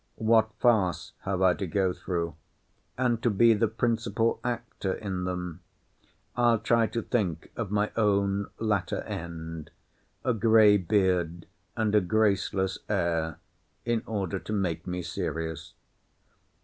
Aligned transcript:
What 0.17 0.49
farces 0.57 1.13
have 1.25 1.43
I 1.43 1.53
to 1.53 1.67
go 1.67 1.93
through; 1.93 2.33
and 2.97 3.21
to 3.21 3.29
be 3.29 3.53
the 3.53 3.67
principal 3.67 4.39
actor 4.43 4.93
in 4.93 5.25
them! 5.25 5.61
I'll 6.35 6.57
try 6.57 6.87
to 6.87 7.03
think 7.03 7.51
of 7.55 7.69
my 7.69 7.91
own 7.95 8.47
latter 8.57 9.01
end; 9.01 9.69
a 10.25 10.33
gray 10.33 10.77
beard, 10.77 11.45
and 11.77 11.93
a 11.93 12.01
graceless 12.01 12.79
heir; 12.89 13.37
in 13.85 14.01
order 14.07 14.39
to 14.39 14.51
make 14.53 14.87
me 14.87 15.03
serious. 15.03 15.75